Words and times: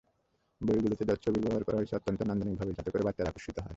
বইগুলোতে 0.61 1.03
ছবির 1.23 1.43
ব্যবহার 1.43 1.63
করা 1.63 1.77
হয়েছে 1.77 1.93
অত্যন্ত 1.95 2.19
নান্দনিকভাবে 2.23 2.71
যাতে 2.77 2.89
করে 2.91 3.03
বাচ্চারা 3.07 3.29
আকর্ষিত 3.31 3.57
হয়। 3.57 3.69